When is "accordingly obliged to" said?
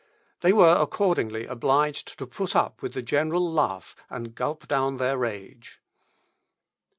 0.81-2.25